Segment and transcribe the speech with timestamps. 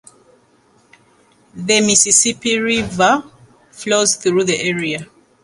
[1.53, 3.21] The Mississippi River
[3.69, 5.05] flows through the area.